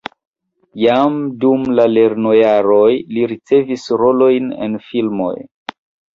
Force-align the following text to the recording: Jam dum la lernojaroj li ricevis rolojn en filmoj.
Jam 0.83 1.19
dum 1.43 1.67
la 1.79 1.85
lernojaroj 1.97 2.89
li 3.17 3.27
ricevis 3.35 3.87
rolojn 4.05 4.51
en 4.69 4.81
filmoj. 4.89 5.33